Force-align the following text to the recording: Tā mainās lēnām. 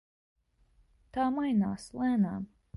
Tā 1.19 1.27
mainās 1.37 1.89
lēnām. 2.03 2.53